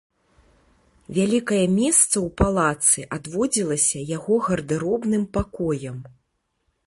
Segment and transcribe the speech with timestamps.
[1.17, 5.97] Вялікае месца ў палацы адводзілася яго гардэробным пакоям.